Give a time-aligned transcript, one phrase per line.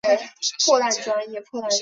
[0.03, 1.79] 金祝专线是上海市的一条公交路线。